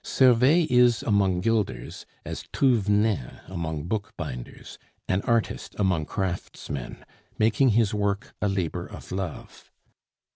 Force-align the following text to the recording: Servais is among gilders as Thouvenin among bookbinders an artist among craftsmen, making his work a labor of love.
Servais 0.03 0.65
is 0.71 1.03
among 1.03 1.41
gilders 1.41 2.07
as 2.25 2.41
Thouvenin 2.51 3.39
among 3.47 3.83
bookbinders 3.83 4.79
an 5.07 5.21
artist 5.27 5.75
among 5.77 6.05
craftsmen, 6.07 7.05
making 7.37 7.69
his 7.77 7.93
work 7.93 8.33
a 8.41 8.47
labor 8.49 8.87
of 8.87 9.11
love. 9.11 9.69